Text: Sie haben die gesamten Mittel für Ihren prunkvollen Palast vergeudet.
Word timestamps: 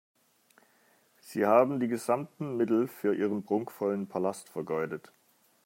Sie 1.19 1.45
haben 1.45 1.79
die 1.79 1.87
gesamten 1.87 2.57
Mittel 2.57 2.87
für 2.87 3.13
Ihren 3.13 3.43
prunkvollen 3.45 4.07
Palast 4.07 4.49
vergeudet. 4.49 5.13